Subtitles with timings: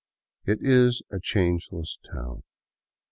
[0.45, 2.41] It is a" change less" town.